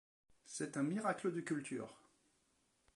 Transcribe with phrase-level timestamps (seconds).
[0.47, 1.95] C'est un miracle de culture.